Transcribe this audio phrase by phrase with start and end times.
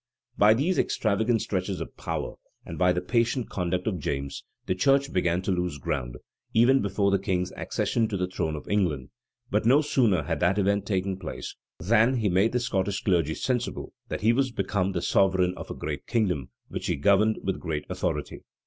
[0.35, 2.33] By these extravagant stretches of power,
[2.65, 6.17] and by the patient conduct of James, the church began to lose ground,
[6.55, 9.09] even before the king's accession to the throne of England;
[9.51, 13.93] but no sooner had that event taken place, than he made the Scottish clergy sensible
[14.07, 17.85] that he was become the sovereign of a great kingdom, which he governed with great,
[17.87, 18.41] authority.